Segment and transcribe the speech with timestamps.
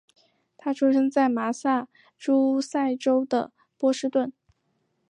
[0.57, 4.33] 他出生在麻萨诸塞州的波士顿。